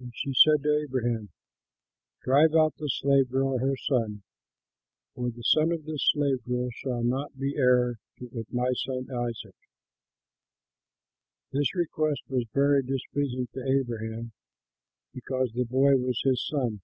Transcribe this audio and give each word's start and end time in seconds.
And 0.00 0.12
she 0.12 0.34
said 0.34 0.64
to 0.64 0.80
Abraham, 0.82 1.28
"Drive 2.24 2.52
out 2.56 2.74
this 2.78 2.98
slave 2.98 3.30
girl 3.30 3.52
and 3.52 3.60
her 3.62 3.76
son, 3.76 4.24
for 5.14 5.30
the 5.30 5.44
son 5.44 5.70
of 5.70 5.84
this 5.84 6.10
slave 6.12 6.44
girl 6.48 6.68
shall 6.72 7.04
not 7.04 7.38
be 7.38 7.54
heir 7.56 8.00
with 8.20 8.52
my 8.52 8.72
son 8.72 9.08
Isaac." 9.08 9.54
This 11.52 11.76
request 11.76 12.22
was 12.28 12.44
very 12.52 12.82
displeasing 12.82 13.46
to 13.54 13.62
Abraham 13.64 14.32
because 15.14 15.52
the 15.52 15.64
boy 15.64 15.94
was 15.94 16.20
his 16.24 16.44
son. 16.44 16.80